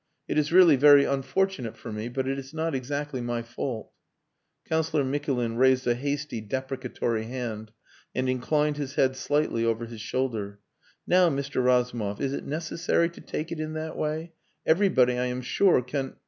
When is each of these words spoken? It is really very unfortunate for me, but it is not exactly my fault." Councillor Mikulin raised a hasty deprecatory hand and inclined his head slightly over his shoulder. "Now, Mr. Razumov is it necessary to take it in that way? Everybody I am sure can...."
It 0.27 0.39
is 0.39 0.51
really 0.51 0.77
very 0.77 1.05
unfortunate 1.05 1.77
for 1.77 1.91
me, 1.91 2.07
but 2.09 2.27
it 2.27 2.39
is 2.39 2.55
not 2.55 2.73
exactly 2.73 3.21
my 3.21 3.43
fault." 3.43 3.91
Councillor 4.67 5.03
Mikulin 5.03 5.57
raised 5.57 5.85
a 5.85 5.93
hasty 5.93 6.41
deprecatory 6.41 7.25
hand 7.25 7.69
and 8.15 8.27
inclined 8.27 8.77
his 8.77 8.95
head 8.95 9.15
slightly 9.15 9.63
over 9.63 9.85
his 9.85 10.01
shoulder. 10.01 10.59
"Now, 11.05 11.29
Mr. 11.29 11.63
Razumov 11.63 12.19
is 12.19 12.33
it 12.33 12.47
necessary 12.47 13.09
to 13.11 13.21
take 13.21 13.51
it 13.51 13.59
in 13.59 13.73
that 13.73 13.95
way? 13.95 14.31
Everybody 14.65 15.19
I 15.19 15.25
am 15.25 15.43
sure 15.43 15.83
can...." 15.83 16.15